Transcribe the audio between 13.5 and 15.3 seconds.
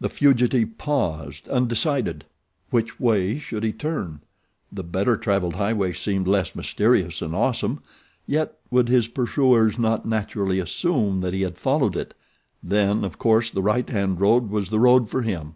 the right hand road was the road for